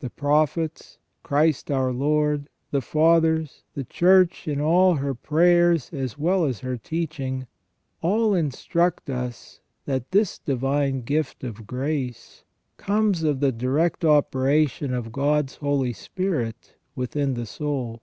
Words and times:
The 0.00 0.10
Prophets, 0.10 0.98
Christ 1.22 1.70
our 1.70 1.90
Lord, 1.90 2.50
the 2.70 2.82
Fathers, 2.82 3.62
the 3.72 3.82
Church 3.84 4.46
in 4.46 4.58
her 4.58 5.14
prayers 5.14 5.88
as 5.90 6.18
well 6.18 6.44
as 6.44 6.60
her 6.60 6.76
teaching, 6.76 7.46
all 8.02 8.34
instruct 8.34 9.08
us 9.08 9.60
that 9.86 10.10
this 10.10 10.38
divine 10.38 11.00
gift 11.00 11.42
of 11.44 11.66
grace 11.66 12.44
comes 12.76 13.22
of 13.22 13.40
the 13.40 13.52
direct 13.52 14.04
operation 14.04 14.92
of 14.92 15.10
God's 15.12 15.54
Holy 15.54 15.94
Spirit 15.94 16.74
within 16.94 17.32
the 17.32 17.46
soul. 17.46 18.02